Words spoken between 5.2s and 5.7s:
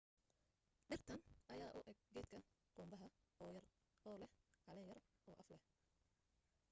oo af leh